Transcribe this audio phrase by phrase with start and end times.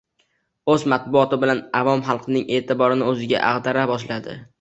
[0.75, 4.35] o‘z matbuoti bilan avom xalqning e’tiborini o‘ziga ag‘dara boshladi.